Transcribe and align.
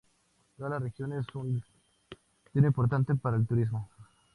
Toda 0.57 0.71
la 0.71 0.79
región 0.79 1.13
es 1.13 1.27
un 1.35 1.61
destino 2.51 2.65
importante 2.65 3.13
para 3.13 3.37
el 3.37 3.45
turismo. 3.45 3.87